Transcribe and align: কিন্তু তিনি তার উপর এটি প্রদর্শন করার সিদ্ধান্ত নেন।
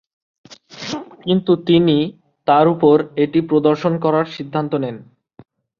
কিন্তু 1.23 1.51
তিনি 1.67 1.97
তার 2.47 2.65
উপর 2.67 2.95
এটি 3.23 3.39
প্রদর্শন 3.49 3.93
করার 4.03 4.25
সিদ্ধান্ত 4.35 4.71
নেন। 4.83 4.95